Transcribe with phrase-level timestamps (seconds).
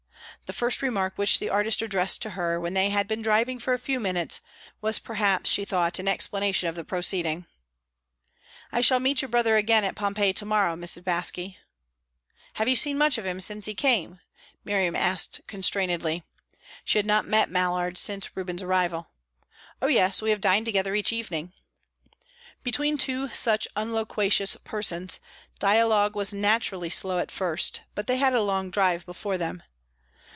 [0.47, 3.73] The first remark which the artist addressed to her, when they had been driving for
[3.73, 4.41] a few minutes,
[4.81, 7.45] was perhaps, she thought, an explanation of the proceeding.
[8.69, 11.03] "I shall meet your brother again at Pompeii to morrow, Mrs.
[11.03, 11.55] Baske."
[12.55, 14.19] "Have you seen much of him since he came?"
[14.65, 16.25] Miriam asked constrainedly.
[16.83, 19.07] She had not met Mallard since Reuben's arrival.
[19.81, 20.21] "Oh yes.
[20.21, 21.53] We have dined together each evening."
[22.61, 25.21] Between two such unloquacious persons,
[25.59, 29.63] dialogue was naturally slow at first, but they had a long drive before them.